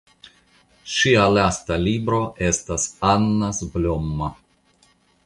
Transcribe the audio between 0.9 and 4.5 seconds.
Ŝia lasta libro estas "Annas blomma".